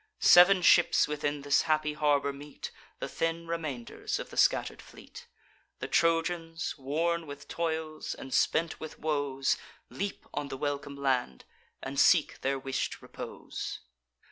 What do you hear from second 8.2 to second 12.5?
spent with woes, Leap on the welcome land, and seek